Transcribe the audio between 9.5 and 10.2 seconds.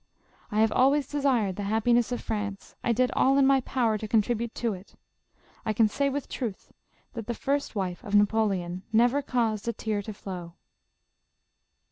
a tear to